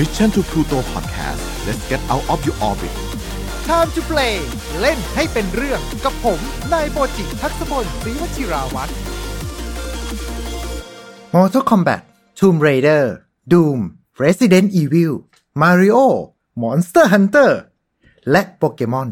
[0.00, 2.92] Mission to Pluto Podcast let's get out of your orbit
[3.68, 4.34] Time to play
[4.80, 6.40] เล่นให้เป็นเรื่องกับผม
[6.72, 8.92] นายโบจิทักษพลศรีวชิราวัตร
[11.34, 12.02] Mortal Kombat
[12.38, 13.04] Tomb Raider
[13.52, 13.80] Doom
[14.22, 15.12] Resident Evil
[15.62, 16.02] Mario
[16.62, 17.52] Monster Hunter
[18.30, 19.10] และโปเกมอน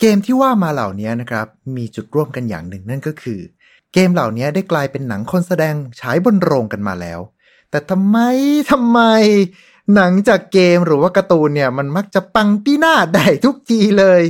[0.00, 1.46] เกมที่ว่ามาเหล่านี้นะครับ
[1.76, 3.40] มีจุดร่วมกันอย่างหนึ่งนั่นก็คือ
[3.92, 7.20] เกมเหล่านี้ได้กลายเป็นหนังคนแสดงฉายบนโรงกันมาแล้ว
[7.70, 8.18] แต่ทำไม
[8.70, 9.00] ทำไม
[9.94, 14.22] หนังจากเกมหรือว่าการ์ตูนเนี่ยมันมักจะปังปีหน้าได้ทุกทีเลย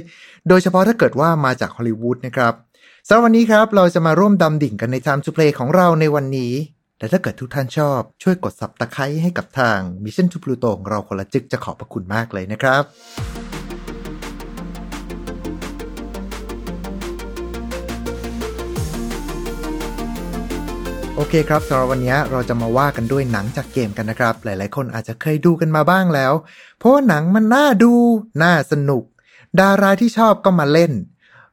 [0.48, 2.54] โดยเฉพาะถ้าเกิดว่ามาจากฮอลลีวูดนะครับ
[3.06, 6.52] สำหรับวันนี้ครับเราจะมาร่วมดำดิ่งกันใน Time to Play ของเราในวันนี้
[6.98, 12.82] และถ้าเกิดทุกท่านชอบช่วยกดสับตะไคร้ให้กับทาง Mission to Pluto ของเราคนละจึกจะขอบพระคุณมากเลยนะครับ
[21.18, 26.32] โอเคครับสำหรับวันนี้เราจะมาว่ากันด้วยหนังจากเกมกันนะครับ หลายๆ คนอาจจะเคยดูกันมาบ้างแล้ว
[26.78, 27.92] เพราะว่าหนังมันน่าดู
[28.42, 29.04] น่าสนุก
[29.60, 30.92] ดาราที่ชอบก็มาเล่น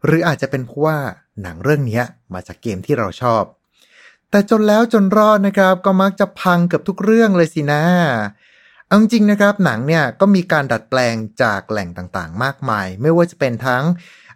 [0.05, 0.97] หรืออาจจะเป็นเพราะว่า
[1.41, 2.01] หนังเรื่องนี้
[2.33, 3.43] มาจากเกมที่เราชอบ
[4.29, 7.83] แต่จนแล้วจนรอดนะครับ ก็มักจะพังเกือบทุกเรื่องเลยสินะ
[8.87, 13.83] เอาจริงนะครับหนังเนี่ยก็มีการดัดแปลงจากแหล่งต่างๆ มากมาย ไม่ว่าจะเป็นทั้ง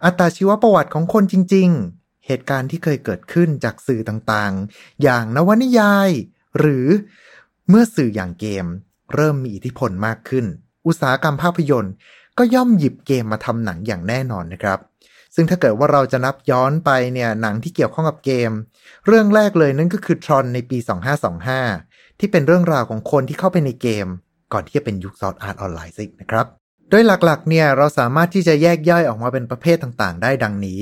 [0.03, 1.96] อัตาชีวประวัติของคนจริง ๆ
[2.27, 6.09] เหตุการณ์ที่เคยเกิดขึ้นจากสื่อต่างๆ อย่างนวนิยาย
[6.59, 6.87] หรือ
[7.69, 8.65] เมื่อสื่ออย่างเกม
[9.15, 10.45] เริ่มมีอิทธิพลมากขึ้น
[10.87, 11.93] อุตสาหกรรมภาพยนตร์
[12.37, 14.79] ก็ย่อมหยิบเกมมาทำหนังอย่างแน่นอนนะครับ
[15.35, 18.51] ซึ่งถ้าเกิดว่าเราจะนับย้อนไปเนี่ยหนังที่เกี่ยวข้องกับเกม
[19.07, 20.77] เรื่องแรกเลยนั่นก็คือ Tron ในปี
[21.47, 24.07] 2525 ที่เป็นเรื่องราวของคนที่เข้าไปในเกม
[24.53, 26.45] ก่อนที่จะเป็นยุค Sword Art Online ซะอีกนะครับ
[26.89, 30.81] โดยหลักๆ เนี่ยเราสามารถที่จะแยกย่อยออกมาเป็นประเภทต่างๆ ได้ดังนี้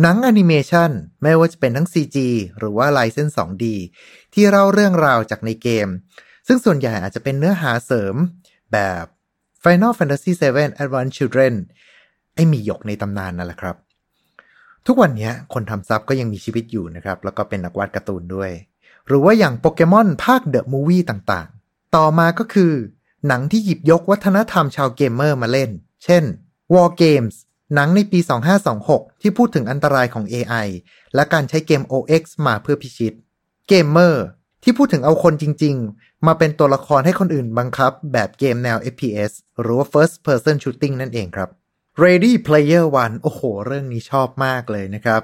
[0.00, 0.90] หนังแอนิเมชัน
[1.22, 2.16] ไม่ว่าจะเป็นทั้ง CG
[2.58, 3.64] หรือว่าลเซนส์ 2D
[4.34, 5.88] ที่เล่าเรื่องราวจากในเกม
[6.46, 8.14] ซึ่งส่วนใหญ่อาจจะเป็นเนื้อหาเสริม
[8.72, 9.04] แบบ
[9.62, 11.54] Final Fantasy VII Advent Children
[12.34, 13.76] ไอมีหยกในตำนานนั่นแหละครับ
[14.86, 18.50] ทุกวันนี้คนทำซับก็ยังมีชีวิตอยู่นะครับ แล้วก็เป็นนักวาดการ์ตูนด้วย
[19.06, 22.72] หรือว่าอย่างโปเกมอนภาค the movie ต่างๆ ต่อมาก็คือ
[23.26, 25.70] หนังที่หยิบยกวัฒนธรรมชาวเกมเมอร์มาเล่น
[26.04, 26.24] เช่น
[26.74, 27.34] War Games
[27.74, 28.18] หนังในปี
[28.70, 30.66] 2526 ที่พูดถึงอันตรายของ AI
[31.14, 33.14] และการใช้เกม OX มาเพื่อพิชิต
[33.68, 34.24] เกมเมอร์
[34.62, 41.48] ที่พูดถึงเอาคนจริง ๆ มาเป็นตัวละครให้คนอื่นบังคับ แบบเกมแนว FPS หรือว่า First Person Shooting นั่นเองครับ
[42.02, 45.22] Ready Player One โอ้โห เรื่องนี้ชอบมากเลยนะครับ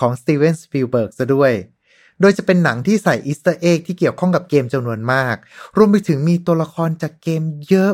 [0.00, 1.52] ของ Steven Spielberg ซะด้วย
[2.20, 5.36] โดยจะเป็นหนังที่ใส่ Easter egg ที่เกี่ยวข้องกับเกมจำนวนมาก
[5.76, 7.90] รวมไปถึงมีตัวละครจากเกมเยอะ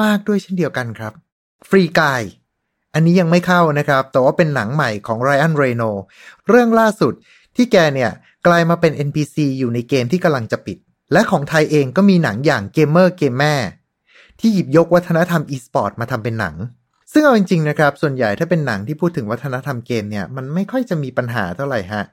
[0.00, 1.12] มาก ๆ ด้วยเช่นเดียวกันครับ
[1.68, 2.22] ฟรีกาย
[2.98, 5.82] อันนี้ยังไม่เข้านะครับ แต่ว่าเป็นหนังใหม่ของไรอันเรโน
[6.48, 7.12] เรื่องล่าสุด
[7.56, 8.10] ที่แกเนี่ย
[8.46, 10.78] กลายมาเป็น NPC อยู่ในเกมที่กำลังจะปิด
[11.12, 13.54] และของไทยเองก็มีหนังอย่างเกมเมอร์เกมแม่
[14.40, 16.54] ที่หยิบยกวัฒนธรรม e-sport มาทำเป็นหนัง
[17.12, 22.04] ซึ่งเอาจริงๆนะครับ ส่วนใหญ่ถ้าเป็นหนังที่พูดถึงวัฒนธรรมเกมเนี่ยมันไม่ค่อยจะมีปัญหาเท่าไหร่ฮะ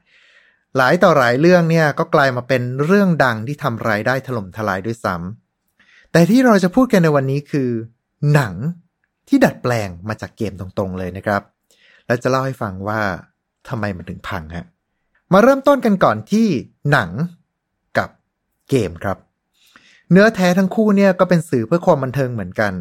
[0.76, 7.70] หลายต่อหลายเรื่องเนี่ยก็กลายมาเป็นเรื่องดังที่ทำรายได้ถล่มทลายด้วยซ้ำแต่ที่เราจะพูดกันในวันนี้คือ
[8.34, 8.54] หนัง
[9.28, 11.42] ที่ดัดแปลงมาจากเกมตรงๆเลยนะครับ
[12.06, 13.00] และจะเล่าให้ฟังว่า
[13.68, 14.66] ทำไมมันถึงพังฮะ
[15.32, 16.46] มาเริ่มต้นกันก่อนที่
[16.90, 17.10] หนัง
[17.98, 18.10] กับ
[18.70, 19.18] เกมครับ
[20.10, 22.74] เนื้อแท้ทั้งคู่เนี่ยก็เป็นสื่อเพื่อความบันเทิงเหมือนกัน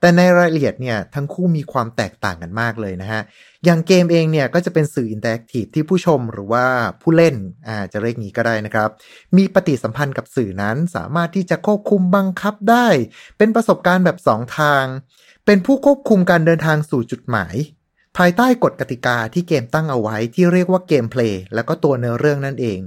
[0.00, 3.22] แต่ในรายละเอียดเนี่ยทั้งคู่มีความแตกต่างกันมากเลยนะฮะ
[3.64, 6.66] อย่างเกมเองเนี่ยก็จะเป็นสื่อ interactive ที่ผู้ชมหรือว่า
[7.02, 7.34] ผู้เล่น
[7.68, 8.88] อ่าจะเรียกงี้ก็ได้นะครับ
[9.36, 12.86] มีปฏิสัมพันธ์กับสื่อนั้นสามารถที่จะควบคุมบังคับได้
[13.38, 14.84] เป็นประสบการณ์แบบ 2 ทาง
[15.50, 17.56] เป็นผู้ควบคุมการเดินทางสู่จุดหมาย
[18.16, 22.80] ภายใต้กฎกติกาที่เกมตั้งเอาไว้ที่เรียกว่า gameplay แล้วก็ตัวเนื้อเรื่องนั่นเอง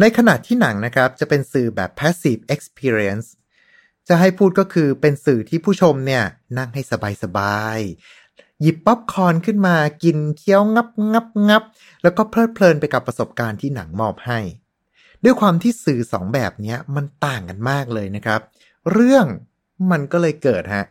[0.00, 3.26] ในขณะที่หนังนะครับจะเป็นสื่อแบบ passive experience
[4.08, 6.24] จะให้พูดก็คือเป็นสื่อที่ผู้ชมเนี่ย
[6.58, 6.82] นั่งให้
[7.22, 11.62] สบายๆ หยิบป๊อปคอร์นขึ้นมากินเคี้ยวงับงับงับ
[12.02, 14.38] แล้วก็เพลิดเพลินไปกับประสบการณ์ที่หนังมอบให้
[15.24, 18.40] ด้วยความที่สื่อสองแบบนี้มันต่างกันมากเลยนะครับ
[18.92, 19.26] เรื่อง
[19.90, 20.86] มันก็เลยเกิดฮะ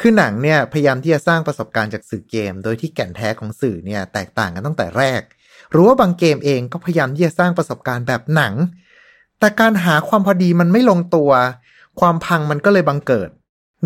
[0.00, 5.22] คือหนังเนี่ยพยายามที่จะสร้างประสบการณ์จากสื่อเกม โดยที่แก่นแท้ของสื่อเนี่ยแตกต่างกันตั้งแต่แรก
[5.70, 8.54] หรือว่าบางเกมเองก็พยายามที่จะสร้างประสบการณ์แบบหนัง
[9.38, 11.30] แต่การหาความพอดีมันไม่ลงตัว
[12.00, 13.30] ความพังมันก็เลยบังเกิด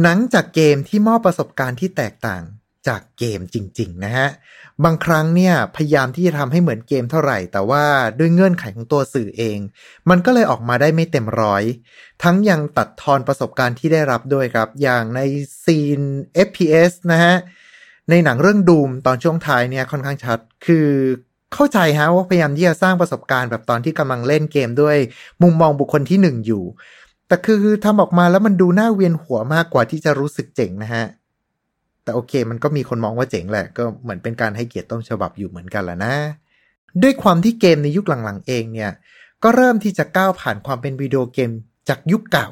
[0.02, 2.42] หนังจากเกมที่มอบประสบการณ์ที่แตกต่าง
[2.88, 4.28] จากเกมจริง ๆ นะฮะ
[4.84, 7.84] บางครั้งเนี่ยพยายามที่จะทำให้เหมือนเกมเท่าไหร่ แต่ว่า
[8.18, 9.58] ด้วยเงื่อนไขของตัวสื่อเอง
[10.10, 11.62] มันก็เลยออกมาได้ไม่เต็มร้อย
[12.22, 15.20] ทั้งยังตัดทอนประสบการณ์ที่ได้รับด้วยครับ อย่างใน
[15.64, 16.00] ซีน
[16.46, 17.34] FPS นะฮะ
[18.10, 20.88] ในหนังเรื่องดูมตอนช่วงท้ายเนี่ยค่อนข้างชัด คือ
[21.54, 24.96] เข้าใจฮะว่าพยายามที่จะสร้างประสบการณ์แบบตอนที่กำลังเล่นเกมด้วย
[25.42, 26.64] มุมมองบุคคลที่หนึ่งอยู่
[27.28, 31.04] แต่คือทำออกมาแล้วมันดูน่าเวียนหัวมากกว่าที่จะรู้สึกเจ๋งนะฮะ
[32.04, 36.14] แต่โอเค มันก็มีคนมองว่าเจ๋งแหละ ก็เหมือนเป็นการให้เกียรติต้นฉบับอยู่เหมือนกันแหละนะ
[37.02, 38.90] ด้วยความที่เกมในยุคหลังๆเองเนี่ย
[39.42, 41.50] ก็เริ่มที่จะก้าวผ่านความเป็นวิดีโอเกม
[41.88, 42.48] จากยุคเก่า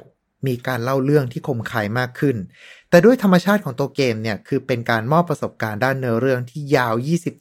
[0.46, 2.36] มีการเล่าเรื่องที่คมคายมากขึ้น
[2.90, 6.94] แต่ด้วยธรรมชาติของตัวเกมเนี่ย คือเป็นการมอบประสบการณ์ด้านเนื้อเรื่องที่ยาว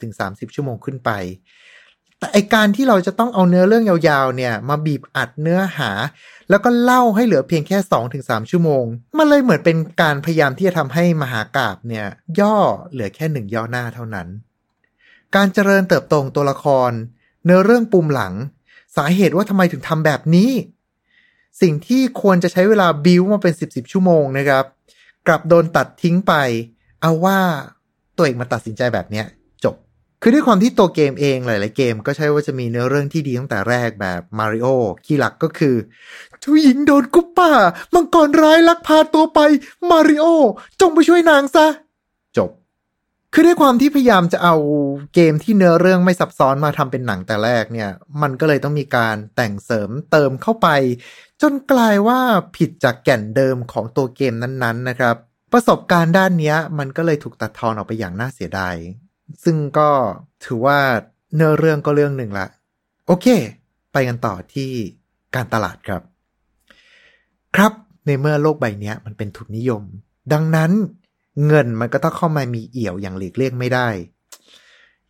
[0.04, 1.10] 20-30 ชั่วโมงขึ้นไป
[2.20, 5.90] แต่ไอการที่เราจะต้องเอาเนื้อเรื่องยาวๆ เนี่ย มาบีบอัดเนื้อหา
[6.50, 7.78] แล้วก็เล่าให้เหลือเพียงแค่
[8.14, 8.84] 2-3 ชั่วโมง
[9.18, 12.06] มันเลยเหมือนเป็นการพยายามที่จะทำให้มหากาบเนี่ย
[12.40, 12.56] ย่อ
[12.90, 14.28] เหลือแค่หนึ่งย่อหน้าเท่านั้น
[15.36, 16.90] การเจริญเติบโตของตัวละคร
[17.44, 18.34] เนื้อเรื่องปุ่มหลัง
[18.96, 20.50] สาเหตุว่าทำไมถึงทำแบบนี้
[21.60, 24.64] สิ่งที่ควรจะใช้เวลาบิวมาเป็น 10บสชั่วโมงนะครับ
[25.26, 26.34] กลับโดนตัดทิ้งไป
[27.00, 27.38] เอาว่า
[28.16, 29.26] ตัวเองมาตัดสินใจแบบเนี้ย
[30.22, 34.66] คือด้วยความที่ตัวเกมเองหลาย ๆ เกมก็ใช่ว่าจะมีเนื้อเรื่องที่ดีตั้งแต่แรกแบบมาริโอ
[35.04, 35.76] คีย์หลักก็คือ
[36.44, 37.50] ผู้หญิงโดนกุปป้า
[37.94, 39.40] มังกรร้ายลักพาตัวไป
[39.90, 40.26] มาริโอ
[40.80, 41.66] จงไปช่วยนางซะ
[42.36, 42.50] จบ
[43.32, 44.56] คือด้วยความที่พยายามจะเอา
[45.14, 47.90] เกมที่เนื้อเรื่องไม่ซับซ้อนมาทำเป็นหนังแต่แรกเนี่ย
[48.22, 50.68] มันก็เลยต้องมีการแต่งเสริมเติมเข้าไป
[51.42, 52.20] จนกลายว่า
[52.56, 55.16] ผิดจากแก่นเดิมของตัวเกมนั้น ๆ นะครับ
[55.52, 58.74] ประสบการณ์ด้านนี้มันก็เลยถูกตัดทอนออกไปอย่างน่าเสียดาย
[59.44, 59.90] ซึ่งก็
[60.44, 60.78] ถือว่า
[61.34, 62.46] เนื้อเรื่องก็เรื่องหนึ่งละ
[63.06, 63.26] โอเค
[63.92, 64.70] ไปกันต่อที่
[65.34, 66.02] การตลาดครับ
[67.56, 67.72] ครับ
[68.06, 69.82] ในเมื่อโลกใบนี้มันเป็นทุนนิยม
[70.32, 70.70] ดังนั้น
[71.46, 73.88] เงินมันก็ต้องเข้ามามีเอี่ยวอย่างหลีกเลี่ยงไม่ได้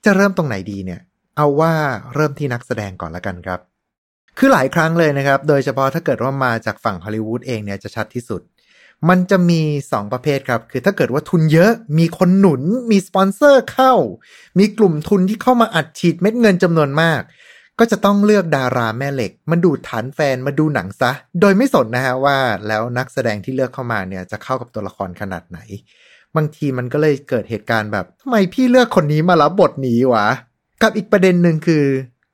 [0.04, 1.00] จะเริ่มตรงไหนดีเนี่ย
[1.36, 1.72] เอาว่า
[2.14, 3.60] เริ่มที่นักแสดงก่อนละกันครับ
[4.38, 8.42] คือหลายครั้งเลยนะครับ โดยเฉพาะถ้าเกิดว่ามาจากฝั่งฮอลลีวูดเองเนี่ยจะชัดที่สุด
[9.08, 13.92] มันจะมี 2 ประเภทครับ คือถ้าเกิดว่าทุนเยอะ มีคนหนุน มีสปอนเซอร์เข้า
[14.58, 17.22] มีกลุ่มทุนที่เข้ามาอัดฉีดเม็ดเงินจำนวนมาก
[17.78, 22.38] ก็จะต้องเลือกดาราแม่เหล็ก มาดูฐานแฟนมาดูหนังซะ โดยไม่สนนะฮะว่า
[22.68, 25.58] แล้วนักแสดงที่เลือกเข้ามาเนี่ยจะเข้ากับตัวละครขนาดไหน
[26.36, 30.26] บางทีมันก็เลยเกิดเหตุการณ์แบบทำไมพี่เลือกคนนี้มารับบทนี้วะ
[30.82, 31.84] กับอีกประเด็นหนึ่งคือ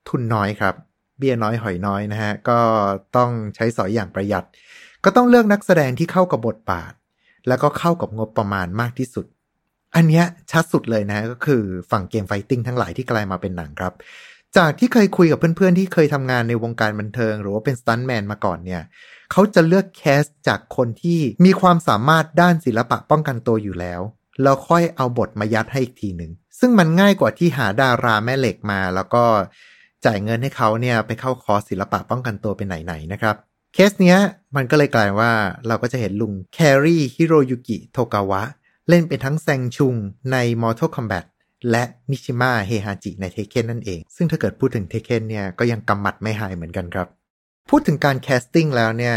[0.08, 0.74] ทุนน้อยครับ
[1.18, 2.58] เบี้ยน้อยหอยน้อยนะฮะก็
[3.16, 4.44] ต้องใช้สอยอย่างประหยัด
[5.08, 6.92] ก็ต้องเลือกนักแสดงที่เข้ากับบทบาท
[7.48, 9.26] แล้วก็เข้ากับงบประมาณมากที่สุด
[9.96, 13.92] อันเนี้ยชัดสุดเลยนะก็คือฝั่งเกมไฟติ้งทั้งหลายที่กลายมาเป็นหนังครับ
[14.56, 18.82] จากที่เคยคุยกับเพื่อนๆที่เคยทำงานในวงการบันเทิง หรือว่าเป็นสตันแมนมาก่อนเนี่ย
[19.32, 24.00] เขาจะเลือกแคสจากคนที่มีความสามารถด้านศิลปะป้องกันตัวอยู่แล้ว
[24.42, 29.24] แล้วค่อยเอาบทมายัดให้อีกทีหนึ่ง ซึ่งมันง่ายกว่าที่หาดาราแม่เหล็กมา แล้วก็
[30.04, 33.36] จ่ายเงินให้เขาเนี่ยไปเข้าคอร์สศิลปะป้องกันตัวเป็นไหนๆนะครับ
[33.78, 34.19] เคสเนี้ย
[34.56, 35.32] มันก็เลยกลายว่า
[35.67, 38.42] เราก็จะเห็นลุง Cary-Hiroyuki Tagawa
[38.88, 39.94] เล่นเป็นทั้ง Shang Tsung
[40.32, 41.25] ใน Mortal Kombat
[41.70, 47.08] และมิชิมะเฮฮาจิใน Tekken นั่นเอง ซึ่งถ้าเกิดพูดถึง Tekken เนี่ยก็ยังกำหมัดไม่หายเหมือนกันครับ
[47.70, 49.17] พูดถึงการ casting แล้วเนี่ย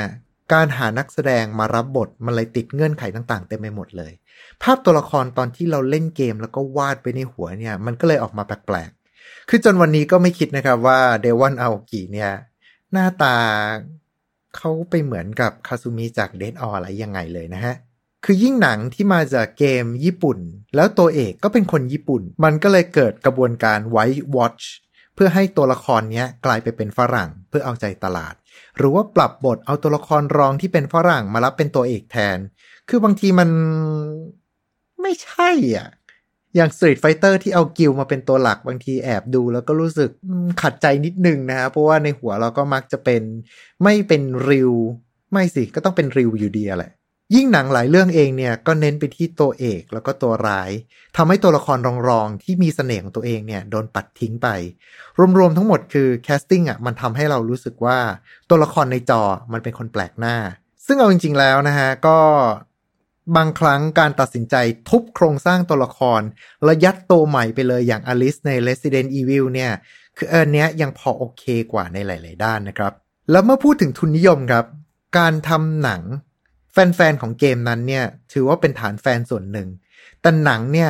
[0.54, 4.14] การหานักแสดงมารับบทมันเลยติดเงื่อนไขต่างๆเต็มไปหมดเลย
[4.62, 12.32] ภาพตัวละครตอนที่เราเล่นเกมแล้วก็วาดไปในหัวเนี่ย มันก็เลยออกมาแปลกๆ คือจนวันนี้ก็ไม่คิดนะครับว่าเดวอนอาโอกิเนี่ย
[12.92, 13.36] หน้าตา
[14.58, 17.76] เขาไปเหมือนกับคาซูมิจากเด d อออะไรยังไงเลยนะฮะ
[18.26, 20.38] คือยิ่งหนังที่มาจากเกมญี่ปุ่น
[20.76, 24.64] แล้วตัวเอกก็เป็นคนญี่ปุ่น มันก็เลยเกิดกระบวนการ white watch
[25.16, 28.34] เพื่อให้ตัวละครเนี้ยกลายไปเป็นฝรั่งเพื่อเอาใจตลาด
[28.78, 32.38] หรือว่าปรับบทเอาตัวละครรองที่เป็นฝรั่งมารับเป็นตัวเอกแทน
[32.90, 33.50] คือบางทีมัน
[35.02, 35.90] ไม่ใช่อะ
[36.56, 40.10] อย่าง Street Fighter ที่เอากิลมาเป็นตัวหลักบางทีแอบดูแล้วก็รู้สึก
[40.62, 43.22] ขัดใจนิดนึงนะฮะเพราะว่าในหัวเราก็มักจะเป็น
[43.84, 44.74] ไม่เป็นริว
[45.32, 46.92] ไม่สิก็ต้องเป็นริวอยู่ดีแหละ
[47.36, 50.72] ยิ่งหนังหลายเรื่องเองเนี่ยก็เน้นไปที่ตัวเอกแล้วก็ตัวร้าย
[51.18, 51.78] ทำให้ตัวละคร
[52.10, 54.48] รองๆที่มีเสน่ห์ของตัวเองเนี่ยโดนปัดทิ้งไป
[55.38, 58.00] รวมๆทั้งหมดคือแคสติ้งอะมันทำให้เรารู้สึกว่า
[58.50, 59.22] ตัวละครในจอ
[59.54, 60.36] มันเป็นคนแปลกหน้า
[60.86, 62.18] ซึ่งเอาจริงๆแล้วนะฮะก็
[63.36, 64.56] บางครั้งการตัดสินใจ
[64.90, 66.22] ทุบโครงสร้างตัวละคร
[66.64, 69.72] และยัดตัวใหม่ไปเลยอย่างอลิสใน Resident Evil เนี่ย
[70.18, 72.94] คือเอันเนี้ยยังพอโอเคกว่าในหลาย ๆ ด้านนะครับ
[73.32, 74.66] แล้วเมื่อพูดถึงทุนนิยมครับ
[75.18, 76.02] การทำหนัง
[76.74, 79.70] แฟน ๆ ของเกมนั้นเนี่ย ถือว่าเป็นฐานแฟนส่วนหนึ่ง
[80.22, 80.90] แต่หนังเนี่ย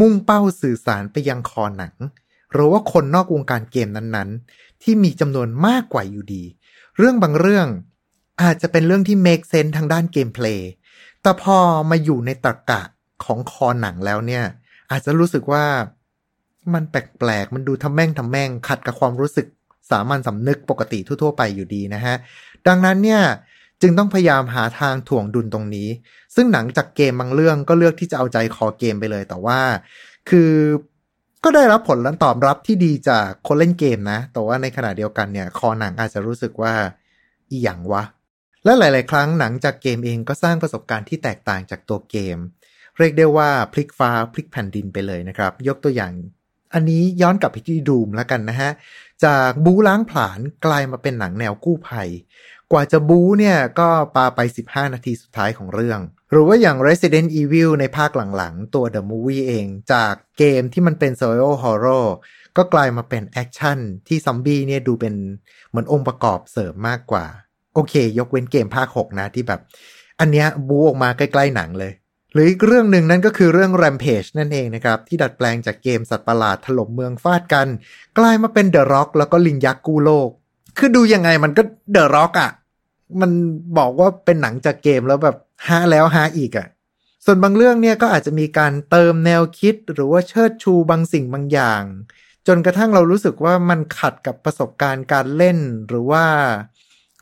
[0.00, 1.94] มุ่งเป้าสื่อสารไปยังคอหนัง
[2.52, 6.44] หรือว่าคนนอกวงการเกมนั้น ๆ ที่มีจำนวนมากกว่าอยู่ดี
[6.98, 7.68] เรื่องบางเรื่อง
[8.42, 10.70] อาจจะเป็นเรื่องที่ make sense ทางด้านเกมเพลย์
[11.24, 11.58] แต่พอ
[11.90, 12.82] มาอยู่ในตรกกะ
[13.24, 14.44] ของคอหนังแล้วเนี่ย
[14.90, 15.64] อาจจะรู้สึกว่า
[16.74, 19.46] มันแปลกๆ มันดูทำแม่งทำแม่งขัดกับความรู้สึก
[19.90, 22.14] สามัญสำนึกปกติทั่วๆ ไปอยู่ดีนะฮะ
[22.68, 23.22] ดังนั้นเนี่ย
[23.82, 25.88] จึงต้องพยายามหาทางถ่วงดุลตรงนี้
[26.34, 29.60] ซึ่งหนังจากเกมบางเรื่องก็เลือกที่จะเอาใจคอเกมไปเลย แต่ว่า
[30.28, 30.52] คือ
[31.44, 36.72] ก็ได้รับผลตอบรับที่ดีจากคนเล่นเกมนะ แต่ว่าในขณะเดียวกันเนี่ย คอหนังอาจจะรู้สึกว่า
[37.50, 38.02] อีหยังวะ
[38.64, 42.38] และหลาย ๆ ครั้งหนังจากเกมเองก็สร้างประสบการณ์ที่แตกต่างจากตัวเกม
[42.98, 46.12] เรียกได้ว่าพลิกฟ้าพลิกแผ่นดินไปเลยนะครับ ยกตัวอย่าง
[46.74, 48.70] อันนี้ย้อนกลับไปที่ดูมแล้วกันนะฮะ
[49.24, 52.08] จากบูล้างผลาญกลายมาเป็นหนังแนวกู้ภัย
[52.72, 62.06] กว่าจะบูเนี่ยก็ปาไป 15 นาทีสุดท้ายของเรื่อง หรือว่าอย่าง Resident Evil ในภาคหลัง ๆ ตัว The Movie เองจากเกมที่มันเป็น Survival Horror
[62.56, 63.78] ก็กลายมาเป็นแอคชั่น
[64.08, 65.14] ที่ซอมบี้เนี่ยดูเป็น
[65.68, 67.26] เหมือนองค์ประกอบเสริมมากกว่า
[67.74, 69.60] โอเค ยกเว้นเกมภาค 6 นะที่แบบ
[70.20, 71.92] อันเนี้ยบู๊ออกมาใกล้ๆหนังเลย
[72.32, 77.68] หรืออีกเรื่องหนึ่งนั่นก็คือเรื่อง Rampage นั่นเองนะครับ ที่ดัดแปลงจากเกมสัตว์ประหลาดถล่มเมืองฟาดกัน
[78.18, 80.28] กลายมาเป็น The Rock แล้วก็ลิงยักษ์กู้โลก
[80.78, 81.62] คือดูยังไงมันก็
[81.96, 82.50] The Rock อะ่ะ
[83.20, 83.30] มัน
[83.78, 86.66] บอกว่าเป็นหนังจากเกมแล้วแบบฮาแล้วฮาอีกอะ่ะ
[87.24, 91.82] ส่วนบางเรื่องเนี่ยก็อาจจะมีการเติมแนวคิดหรือว่าเชิดชูบางสิ่งบางอย่าง
[92.46, 96.24] จนกระทั่งเรารู้สึกว่ามันขัดกับประสบการณ์การเล่นหรือว่า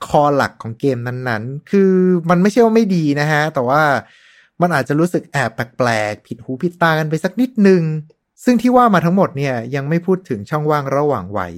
[0.08, 1.92] คอหลักของเกมนั้นๆ คือ
[2.30, 3.82] มันไม่ใช่ว่าไม่ดีนะฮะ แต่ว่า
[4.60, 7.82] มันอาจจะรู้สึกแอบแปลกๆ ผิดหูผิดตากันไปสักนิดนึง
[8.44, 11.52] ซึ่งที่ว่ามาทั้งหมดเนี่ยยังไม่พูดถึงช่องว่างระหว่างวัย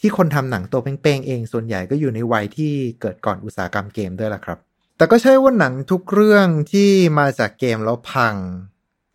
[0.00, 4.58] ที่คนทำหนังตัวเป้งๆเองส่วนใหญ่ก็อยู่ในวัยที่เกิดก่อนอุตสาหกรรมเกมด้วยล่ะครับ
[4.96, 8.34] แต่ก็ใช่ว่าหนังทุกเรื่องที่มาจากเกมแล้วพัง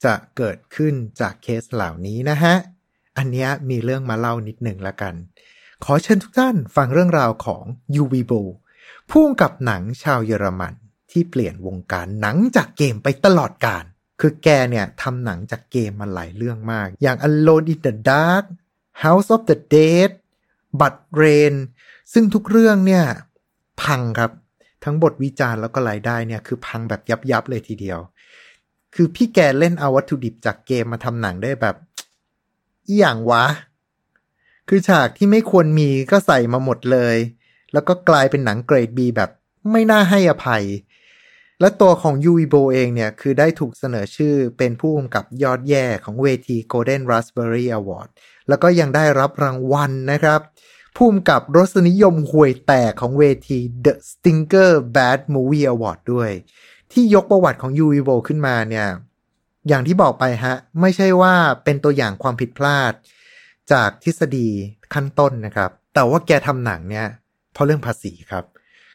[0.05, 2.55] จะเกิดขึ้นจากเคสเหล่านี้นะฮะ
[3.17, 5.13] อันเนี้ยมีเรื่องมาเล่านิดหนึ่งละกัน
[5.83, 7.63] ขอเชิญทุกท่านฟังเรื่องราวของ
[7.95, 8.33] ยูวีโบ
[9.15, 10.73] ผู้กำกับหนังชาวเยอรมัน
[11.11, 13.83] ที่เปลี่ยนวงการหนังจากเกมไปตลอดกาล
[14.21, 18.43] คือแกเนี่ยทำหนังจากเกมมาหลายเรื่องมาก อย่าง Alone in the Dark
[19.03, 20.09] House of the Dead
[20.79, 21.53] บัตเรน
[22.13, 23.05] ซึ่งทุกเรื่องเนี่ย
[23.81, 24.31] พังครับ
[24.83, 27.99] ทั้งบทวิจารณ์แล้วก็รายได้เนี่ยคือพังแบบยับยับเลยทีเดียว
[28.95, 31.75] คือพี่แกเล่นเอาวัตถุดิบจากเกมมาทำหนังได้แบบ
[32.97, 33.45] อย่างวะ
[34.69, 37.17] คือฉากที่ไม่ควรมีก็ใส่มาหมดเลย
[37.73, 39.29] แล้วก็กลายเป็นหนังเกรดบีแบบ
[39.71, 40.65] ไม่น่าให้อภัย
[41.59, 48.09] และตัวของยูอิโบเองเนี่ย คือได้ถูกเสนอชื่อเป็นผู้กำกับยอดแย่ของเวที Golden Raspberry Award
[48.49, 50.41] แล้วก็ยังได้รับรางวัลนะครับ
[50.95, 56.31] ผู้กำกับรสนิยมห่วยแตกของเวที The Stinger Bad Movie Award ด้วย
[56.91, 58.87] ที่ยกประวัติของยูอิโบขึ้นมาเนี่ย
[59.67, 62.93] อย่างที่บอกไปฮะ ไม่ใช่ว่าเป็นตัวอย่างความผิดพลาด
[63.71, 64.49] จากทฤษฎี
[64.93, 67.07] ขั้นต้นนะครับ แต่ว่าแกทำหนังเนี่ย
[67.53, 68.45] เพราะเรื่องภาษีครับ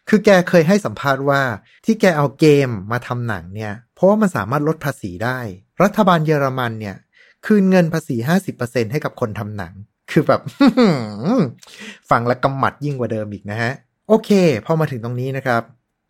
[0.09, 1.43] คือแกเคยให้สัมภาษณ์ว่า
[1.85, 5.39] ที่แกเอาเกมมาทำหนังเนี่ย เพราะว่ามันสามารถลดภาษีได้
[5.83, 6.97] รัฐบาลเยอรมันเนี่ย
[7.47, 8.17] คืนเงินภาษี
[8.55, 9.73] 50%ให้กับคนทำหนัง
[10.11, 10.41] คือแบบ
[12.11, 13.73] ฟังแล้วกำหมัดยิ่งกว่าเดิมอีกนะฮะ
[14.09, 14.31] โอเค
[14.65, 15.63] พอมาถึงตรงนี้นะครับ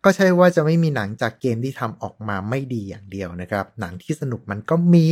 [0.03, 5.09] ก็ใช่ว่าจะไม่มีหนังจากเกมที่ทำออกมาไม่ดีอย่างเดียวนะครับ หนังที่สนุกมันก็มี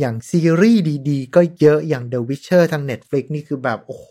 [0.00, 4.10] อย่างซีรีส์ดีๆ ก็เยอะอย่าง The Witcher ทาง Netflix นี่คือแบบ โอ้โห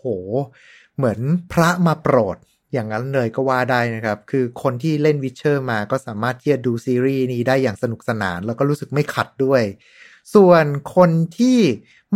[0.96, 1.18] เหมือน
[1.52, 2.36] พระมาโปรด
[2.72, 9.62] อย่างนั้นเลยก็ว่าได้นะครับ คือคนที่เล่น Witcher มาก็สามารถที่จะดูซีรีส์นี้ได้อย่างสนุกสนาน แล้วก็รู้สึกไม่ขัดด้วย
[10.34, 10.64] ส่วน
[10.96, 11.58] คนที่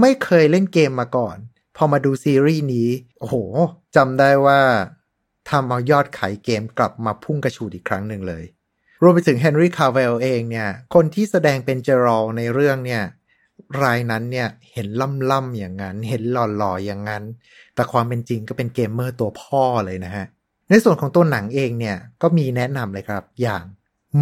[0.01, 1.37] ไม่เคยเล่นเกมมาก่อน
[1.77, 2.89] พอมาดูซีรีส์นี้
[3.21, 3.37] โอ้โห
[3.97, 4.61] จำได้ว่า
[5.51, 8.45] ทำเอายอดขายเกมกลับมาพุ่งกระฉูดอีกครั้งหนึ่งเลย
[9.03, 13.03] รวมไปถึง Henry Cavill เองเนี่ย คนที่แสดงเป็นเจอรอลในเรื่องเนี่ย
[13.83, 14.87] รายนั้นเนี่ยเห็น
[15.31, 17.23] ล่ำๆอย่างนั้น เห็นหล่อๆอย่างนั้น
[17.75, 20.27] แต่ความเป็นจริงก็เป็นเกมเมอร์ตัวพ่อเลยนะฮะ
[20.69, 23.65] ในส่วนของตัวหนังเองเนี่ยก็มีแนะนำเลยครับอย่าง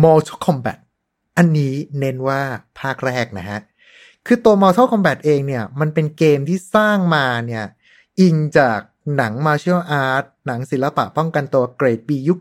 [0.02, 0.78] Mortal Kombat
[1.36, 2.40] อันนี้เน้นว่า
[2.80, 3.60] ภาคแรกนะฮะ
[4.26, 7.64] คือตัว Mortal Kombat เองเนี่ยมันเป็นเกมที่สร้างมาเนี่ย
[8.20, 8.80] อิงจาก
[9.16, 12.38] หนัง Martial Art หนังศิลปะป้องกันตัวเกรด B ยุค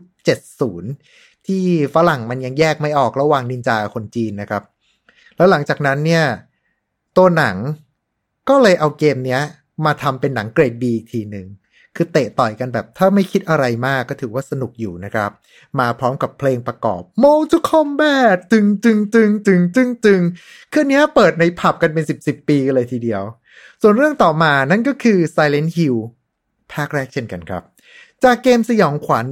[0.72, 1.62] 70 ที่
[1.94, 4.62] ฝรั่งมันยังแยกไม่ออกระหว่างนินจากับคนจีนนะครับ
[5.36, 6.24] แล้วหลังจากนั้นเนี่ย
[7.16, 7.56] ตัวหนัง
[8.48, 9.42] ก็เลยเอาเกมเนี้ย
[9.84, 11.46] มาทำเป็นหนังเกรด B อีกทีหนึ่ง
[11.96, 15.30] คือเตะต่อยกันแบบถ้าไม่คิดอะไรมากก็ถือว่าสนุกอยู่นะครับ
[15.78, 20.22] มาพร้อมกับเพลงประกอบ Mortal Kombat ตึงตึงตึงตึงตึงตึง
[20.72, 23.22] คือเนี้ยเปิดในผับกันเป็น 10 10ปีกันเลยทีเดียว
[23.82, 25.96] ส่วนเรื่องต่อมานั่นก็คือ Silent Hill
[26.72, 27.62] ภาคแรกเช่นกันครับ
[28.24, 29.26] จากเกมสยองขวัญ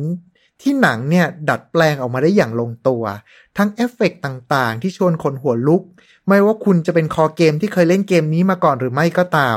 [0.62, 3.02] ที่หนังเนี่ยดัดแปลงออกมาได้อย่างลงตัว
[3.56, 5.82] ทั้งเอฟเฟกต่างๆ ที่ชวนคนหัวลุก
[6.28, 9.56] ไม่ว่าคุณจะเป็นคอเกมที่เคยเล่นเกมนี้มาก่อนหรือไม่ก็ตาม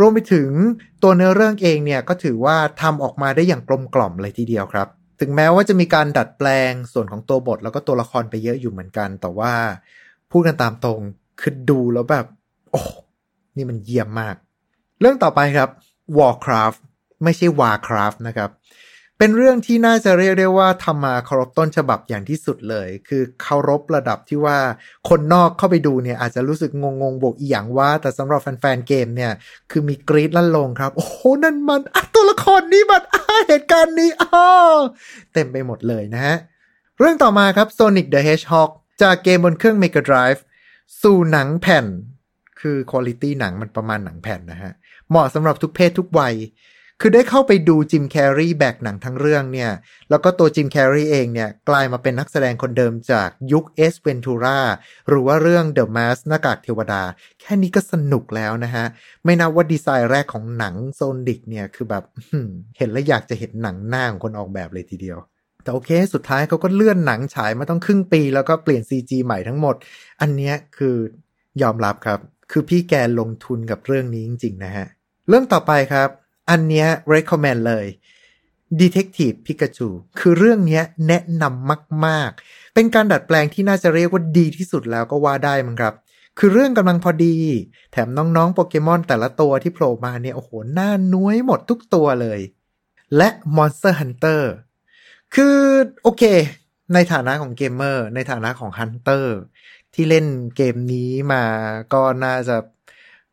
[0.00, 0.50] รวมไปถึง
[1.02, 4.88] ตัวเนื้อเรื่องเองเนี่ยก็ถือว่าทำออกมาได้อย่างกลมกล่อมเลยทีเดียวครับ
[5.20, 9.52] ถึงแม้ว่าจะมีการดัดแปลงส่วนของตัวบทแล้วก็ตัวละครไปเยอะอยู่เหมือนกัน แต่ว่า
[10.30, 11.00] พูดกันตามตรง
[11.40, 12.26] คือดูแล้วแบบ
[12.72, 12.82] โอ้
[13.56, 14.34] นี่มันเยี่ยมมาก
[15.00, 15.70] เรื่องต่อไปครับ
[16.18, 16.78] Warcraft
[17.24, 18.50] ไม่ใช่ Warcraft นะครับ
[19.18, 24.58] เป็นเรื่องที่น่าจะเรียกได้ว่าทำมาเคารพต้นฉบับอย่างที่สุดเลย คือเคารพระดับที่ว่า
[25.08, 29.32] คนนอกเข้าไปดูเนี่ยอาจจะรู้สึกงงๆบวกอีหยังว่า แต่สำหรับแฟนๆเกมเนี่ย
[29.70, 31.80] คือมีกรี๊ดลั่นโรงครับ โอ้โห นั่นมัน
[32.14, 33.02] ตัวละครนี้มัน
[33.48, 34.50] เหตุการณ์นี้อ้อ
[35.32, 36.36] เต็มไปหมดเลยนะฮะ
[36.98, 38.70] เรื่องต่อมาครับ Sonic the Hedgehog
[39.02, 40.40] จากเกมบนเครื่อง Mega Drive
[41.02, 41.86] สู่หนังแผ่น
[42.60, 44.72] คือคุณภาพหนังมันประมาณหนังแผ่นนะฮะ
[45.10, 46.34] เหมาะสำหรับทุกเพศทุกวัย
[47.00, 49.70] คือได้เข้าไปดูจิมแคร์รีแบกหนังทั้งเรื่องเนี่ย
[50.10, 54.60] แล้วก็ตัวจิมแคร์รีเองเนี่ยกลายมาเป็นนักแสดงคนเดิมจากยุค Ace Ventura
[55.08, 57.02] หรือว่าเรื่อง The Mask หน้ากากเทวดา
[57.40, 58.84] แค่นี้ก็สนุกแล้วนะฮะ
[59.24, 62.04] ไม่นับว่าดีไซน์แรกของหนังโซนดิกเนี่ย คือแบบ
[62.78, 65.18] เห็นแล้วอยากจะเห็นหนังหน้าของคนออกแบบเลยทีเดียว
[65.62, 69.74] แต่โอเค สุดท้ายเขาก็เลื่อนหนังฉายมาต้องครึ่งปี แล้วก็เปลี่ยน CG ใหม่ทั้งหมด
[70.20, 70.96] อันเนี้ยคือ
[71.62, 72.18] ยอมรับครับ
[72.50, 74.86] คือพี่แกลงทุนกับเรื่องนี้จริงๆนะฮะ
[75.28, 76.10] เรื่องต่อไปครับ
[76.50, 77.86] อันเนี้ย recommend เลย
[78.80, 79.88] Detective Pikachu
[80.18, 85.94] คือเรื่องเนี้ยแนะนำมาก ๆ เป็นการดัดแปลงที่น่าจะเรียกว่าดีที่สุดแล้วก็ว่าได้มั้งครับ
[86.38, 87.36] คือเรื่องกำลังพอดี
[87.92, 92.40] แถมน้องๆ โปเกมอนแต่ละตัวที่โผล่มาเนี่ย โอ้โห น่าน้วยหมดทุกตัวเลย
[93.16, 94.42] และ Monster Hunter
[95.34, 95.58] คือ
[96.02, 96.22] โอเค
[96.94, 99.38] ในฐานะของเกมเมอร์ ในฐานะของฮันเตอร์
[99.94, 100.26] ที่เล่น
[100.56, 101.44] เกมนี้มา
[101.92, 102.56] ก็น่าจะ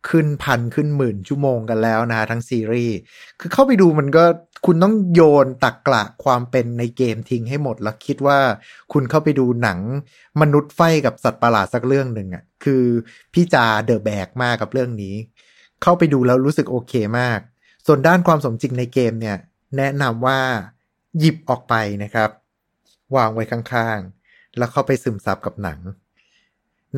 [0.10, 2.95] ขึ้นพันขึ้นหมื่นชั่วโมงกันแล้วนะทั้งซีรีส์
[3.39, 4.24] คือเข้าไปดูมันก็
[4.65, 8.39] คุณต้องโยนตักกละความเป็นในเกมทิ้งให้หมด แล้วคิดว่า
[8.93, 9.79] คุณเข้าไปดูหนัง
[10.41, 12.83] มนุษย์ไฟกับสัตว์ประหลาดสักเรื่องหนึ่งอะ่ะคือ
[13.33, 15.15] พี่จาเดอะแบกมากกับเรื่องนี้
[15.83, 17.39] เข้าไปดูแล้วรู้สึกโอเคมาก
[17.86, 19.38] ส่วนด้านความสมจริงในเกมเนี่ย
[19.77, 20.39] แนะนำว่า
[21.19, 22.29] หยิบออกไปนะครับ
[23.15, 25.79] วางไว้ข้างๆ แล้วเข้าไปซึมซับกับหนัง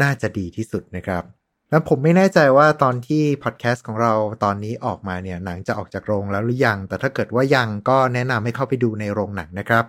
[0.01, 1.23] น่าจะดีที่สุดนะครับ
[1.69, 9.85] แล้วผมไม่แน่ใจว่าตอนที่พอดแคสต์ของเราตอนนี้ออกมาเนี่ยหนังจะออกจากโรงแล้วหรือยัง แต่ถ้าเกิดว่ายังก็แนะนำให้เข้าไปดูในโรงหนังนะครับ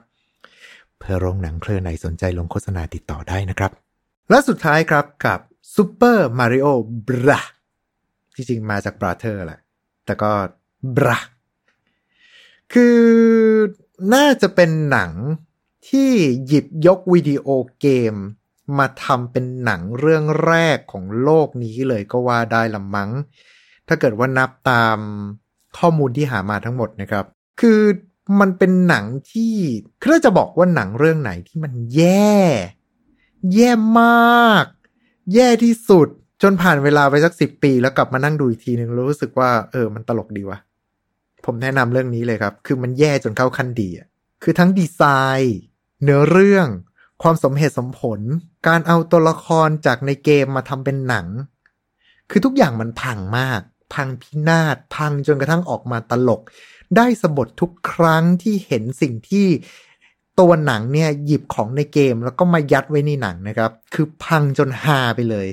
[0.99, 3.71] เพื่อโรงหนังเครือไหนสนใจลงโฆษณาติดต่อได้นะครับ
[4.31, 5.39] และสุดท้ายครับกับ
[5.75, 6.71] Super Mario
[7.09, 7.41] Bra
[8.35, 9.61] ที่จริงมาจาก Brother แหละ
[10.05, 10.31] แต่ก็
[10.97, 11.19] Bra
[12.73, 13.01] คือ
[14.15, 15.13] น่าจะเป็นหนัง
[15.89, 16.11] ที่
[16.47, 17.49] หยิบยกวิดีโอ
[17.81, 18.15] เกม
[18.79, 23.11] มาทำเป็นหนังเรื่องแรกของโลกนี้เลยก็ว่าได้ละมั้ง
[23.89, 24.99] ถ้าเกิดว่านับตาม
[25.79, 27.25] ข้อมูลที่หามาทั้งหมดนะครับ
[27.61, 27.81] คือ
[28.41, 29.55] มันเป็นหนังที่
[30.01, 32.35] คือถ้าจะบอกว่าหนังเรื่องไหนที่มันแย่
[33.55, 34.65] แย่มาก
[35.35, 36.09] แย่ที่สุด
[36.43, 40.59] จนผ่านเวลาไปสักสิบปีแล้วกลับมานั่งดูอีกทีหนึ่งรู้สึกว่า เออ มันตลกดีวะ
[41.45, 44.07] ผมแนะนำเรื่องนี้เลยครับ คือมันแย่จนเข้าขั้นดีอะ
[44.43, 45.03] คือทั้งดีไซ
[45.39, 45.59] น์
[46.03, 46.69] เนื้อเรื่อง
[47.23, 48.21] ความสมเหตุสมผล
[48.69, 51.27] การเอาตัวละครจากในเกมมาทำเป็นหนัง
[52.31, 53.61] คือทุกอย่างมันพังมาก
[53.95, 56.41] พังพินาศ พังจนกระทั่งออกมาตลก
[56.97, 59.47] ได้สะบดทุกครั้งที่เห็นสิ่งที่
[60.41, 65.49] ตัวหนังเนี่ยหยิบของในเกมแล้วก็มายัดไว้ในหนังนะครับ คือพังจนฮาไปเลย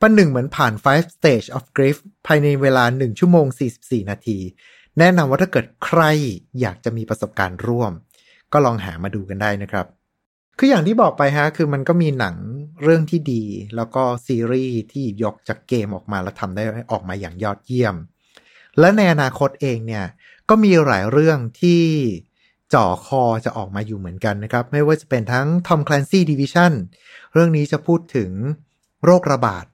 [0.00, 1.96] ประหนึ่งเหมือนผ่าน five stage of grief
[2.26, 3.46] ภายในเวลา 1 ชั่วโมง
[3.78, 4.38] 44 นาที
[4.98, 6.02] แนะนำว่าถ้าเกิดใคร
[6.60, 7.92] อยากจะมีประสบการณ์ร่วม
[8.52, 9.86] ก็ลองหามาดูกันได้นะครับ
[10.58, 12.36] คืออย่างที่บอกไปฮะ คือมันก็มีหนัง
[12.82, 13.44] เรื่องที่ดี
[13.76, 16.62] แล้วก็ซีรีส์ที่ยกจากเกมออกมาแล้วทำได้
[16.92, 17.94] ออกมาอย่างยอดเยี่ยม
[18.78, 20.04] และในอนาคตเองเนี่ย
[20.48, 21.82] ก็มีหลายเรื่องที่
[22.74, 26.72] จ่อคอจะออกมาอยู่เหมือนกันนะครับ ไม่ว่าจะเป็นทั้ง Tom Clancy Division
[27.32, 28.30] เรื่องนี้จะพูดถึง
[29.04, 29.64] โรคระบาด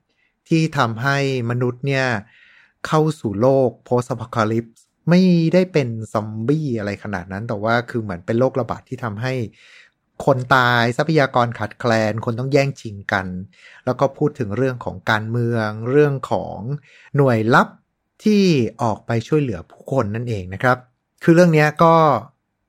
[0.49, 1.17] ที่ทำให้
[1.49, 2.05] มนุษย์เนี่ย
[2.87, 4.73] เข้าสู่โลก post apocalypse
[5.09, 5.21] ไม่
[5.53, 9.33] ได้เป็นซอมบี้อะไรขนาดนั้น แต่ว่าคือเหมือนเป็นโรคระบาดที่ทำให้
[10.25, 13.27] คนตายทรัพยากรขาดแคลน คนต้องแย่งชิงกัน
[13.85, 16.57] แล้วก็พูดถึงเรื่องของการเมือง เรื่องของ
[17.15, 17.67] หน่วยลับ
[18.23, 18.43] ที่
[18.81, 20.77] ออกไปช่วยเหลือผู้คนนั่นเองนะครับ
[21.23, 21.95] คือเรื่องนี้ก็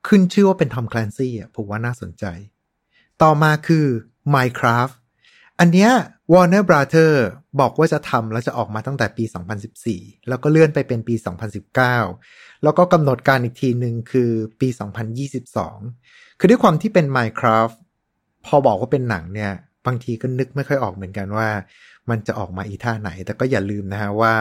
[0.07, 2.25] ขึ้นชื่อว่าเป็นทอมคลนซี่อะผมว่าน่าสนใจ
[3.21, 3.85] ต่อมาคือ
[4.33, 4.95] Minecraft
[5.59, 5.91] อันเนี้ย
[6.33, 7.13] Warner Brother
[7.59, 9.23] บอกว่าจะทำแล้วจะออกมาตั้งแต่ปี
[9.75, 11.15] 2014 แล้วก็เลื่อนไปเป็นปี
[11.89, 14.67] 2019 แล้วก็กำหนดการอีกทีหนึ่งคือปี
[15.49, 17.75] 2022 คือด้วยความที่เป็น Minecraft
[18.45, 19.51] พอบอกว่าเป็นหนังเนี่ย
[19.85, 21.49] บางทีก็นึกไม่ค่อยออกเหมือนกันว่า
[22.09, 24.33] มันจะออกมาอีท่าไหน แต่ก็อย่าลืมนะฮะว่า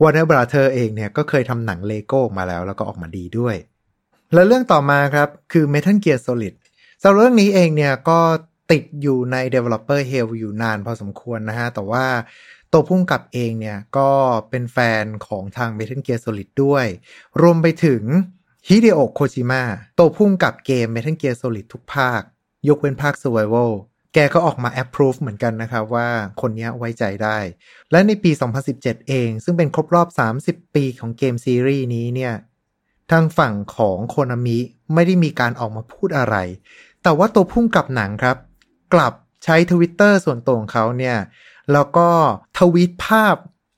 [0.00, 3.56] Warner Brother เองเนี่ยก็เคยทำหนังเลโก้มาแล้ว แล้วก็ออกมาดีด้วย
[4.34, 6.54] แล้วเรื่องต่อมาครับ คือ Metal Gear Solid
[7.02, 8.20] สำหรับเรื่องนี้เองเนี่ยก็
[8.72, 12.06] ติดอยู่ใน Developer Hell อยู่นานพอสมควรนะฮะ แต่ว่า
[12.72, 14.10] ตัวพุ่งกับเองเนี่ย ก็
[14.50, 16.86] เป็นแฟนของทาง Metal Gear Solid ด้วย
[17.42, 18.02] รวมไปถึง
[18.68, 19.62] ฮิเดโอะโคจิมะ
[19.98, 22.20] ตัวพุ่งกับเกม Metal Gear Solid ทุกภาค
[22.68, 23.70] ยกเว้นภาค Survival
[24.14, 26.08] แกก็ออกมา approve เหมือนกันนะครับว่า
[26.40, 27.38] คนนี้ไว้ใจได้
[27.90, 28.30] และในปี
[28.70, 30.08] 2017 เอง ซึ่งเป็นครบรอบ
[30.42, 32.34] 30 ปีของเกมซีรีส์นี้เนี่ย
[33.10, 34.58] ทางฝั่งของโคนามิ
[34.94, 36.36] ไม่ได้มีการออกมาพูดอะไร
[37.02, 38.36] แต่ว่าตัวผู้กำกับหนังครับ
[38.94, 39.12] กลับ
[39.44, 41.16] ใช้ทวิตเตอร์ส่วนตัวของเขาเนี่ย
[41.72, 42.08] แล้วก็
[42.58, 43.36] ทวีตภาพ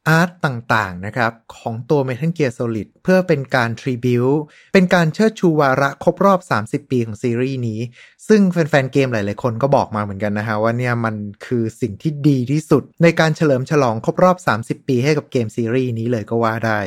[0.08, 4.24] art ต่างๆนะครับของตัว Metal Gear Solid เพื่อเป็นการ tribute
[4.72, 7.80] เป็นการเชิดชูวาระครบรอบ 30 ปีของซีรีส์นี้
[8.28, 11.14] ซึ่งแฟนๆเกมหลายๆคนก็บอกมาเหมือนกันนะฮะว่าเนี่ยมัน
[11.46, 14.36] คือสิ่งที่ดีที่สุด ในการเฉลิมฉลองครบรอบ
[14.82, 16.80] 30 ปีให้กับเกมซีรีส์นี้เลยก็ว่าได้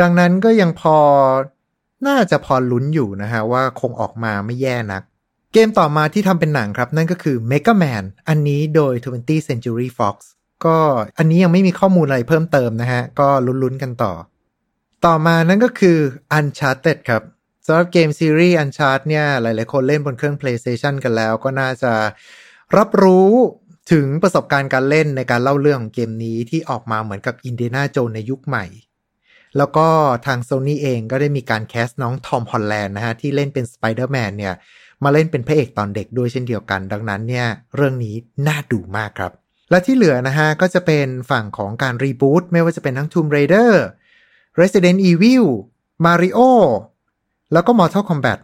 [0.00, 0.96] ดังนั้นก็ยังพอ
[2.06, 5.02] น่าจะพอลุ้นอยู่นะฮะว่าคงออกมาไม่แย่นัก
[5.52, 10.16] เกมต่อมาที่ทำเป็นหนังครับ นั่นก็คือ Mega Man อันนี้โดย 20th Century Fox
[10.66, 10.76] ก็
[11.18, 14.12] อันนี้ยังไม่มีข้อมูลอะไรเพิ่มเติมนะฮะ ก็ลุ้นๆกันต่อ
[15.04, 15.98] ต่อมานั่นก็คือ
[16.38, 17.22] Uncharted ครับ
[17.66, 21.92] สำหรับเกมซีรีส์ Uncharted เนี่ย หลายๆคนเล่นบนเครื่อง PlayStation กันแล้ว ก็น่าจะ
[22.76, 23.30] รับรู้
[23.92, 28.64] ถึงประสบการณ์การเล่นในการเล่าเรื่องของเกมนี้ที่ออกมาเหมือนกับ Indiana Jones ในยุคใหม่
[29.56, 29.88] แล้วก็
[30.26, 34.54] ทาง Sony เองก็ได้มีการ cast น้องทอมฮอลแลนด์นะฮะ ที่เล่นเป็นสไปเดอร์แมนเนี่ย
[35.04, 37.46] มาเล่นเป็นพระเอกตอนเด็กด้วยเช่นเดียวกัน ดังนั้นเนี่ย
[37.76, 38.14] เรื่องนี้
[38.46, 39.32] น่าดูมากครับ
[39.72, 43.72] และที่เหลือนะฮะ ก็จะเป็นฝั่งของการ reboot ไม่ว่าจะเป็นทั้ง Tomb Raider
[44.60, 45.44] Resident Evil
[46.04, 46.40] Mario
[47.52, 48.38] แล้วก็ Mortal Kombat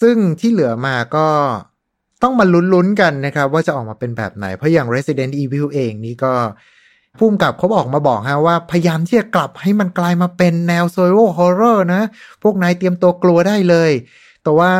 [0.00, 1.28] ซึ่งที่เหลือมาก็
[2.22, 6.32] ต้องมาลุ้นๆกันนะครับ ว่าจะออกมาเป็นแบบไหน เพราะอย่าง Resident Evil เองนี่ก็
[7.18, 12.02] พุ่มกับเขาบอกมาบอกฮะว่า พยายามที่จะกลับให้มันกลายมาเป็นแนว survival horror นะ
[12.42, 13.90] พวกนายเตรียมตัวกลัวได้เลย
[14.46, 14.74] แต่ว่า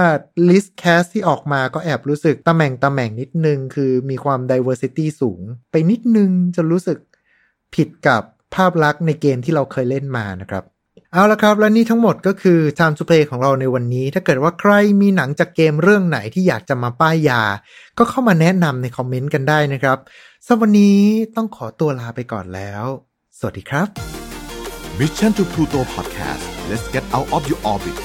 [0.48, 5.40] list cast ที่ออกมาก็แอบรู้สึกตำแหน่งตำแหน่งนิดนึง คือมีความ diversity สูง
[5.72, 6.98] ไปนิดนึงจะรู้สึก
[7.74, 8.22] ผิดกับ
[8.54, 10.64] ภาพลักษณ์ในเกมที่เราเคยเล่นมานะครับ
[11.12, 17.42] เอาละครับ และนี่ทั้งหมดก็คือ Time to Play ของเราในวันนี้ ถ้าเกิดว่าใครมีหนังจากเกมเรื่องไหนที่อยากจะมาป้ายยา
[17.98, 19.98] ก็เข้ามาแนะนำในคอมเมนต์กันได้นะครับ
[20.46, 20.98] สำหรับวันนี้
[21.36, 22.84] ต้องขอตัวลาไปก่อนแล้ว
[23.38, 23.86] สวัสดีครับ
[24.98, 27.98] Mission to Pluto Podcast let's get out of your orbit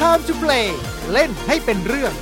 [0.00, 0.66] Time to play
[1.12, 2.12] เล่นให้เป็นเรื่อง